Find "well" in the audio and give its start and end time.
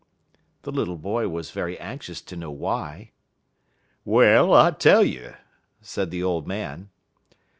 4.03-4.51